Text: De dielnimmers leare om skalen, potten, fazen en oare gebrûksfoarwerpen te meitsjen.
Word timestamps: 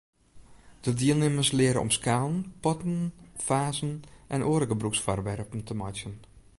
De 0.79 0.93
dielnimmers 0.93 1.51
leare 1.51 1.79
om 1.79 1.89
skalen, 1.89 2.53
potten, 2.59 3.13
fazen 3.45 4.01
en 4.31 4.45
oare 4.49 4.65
gebrûksfoarwerpen 4.71 5.61
te 5.67 5.73
meitsjen. 5.81 6.15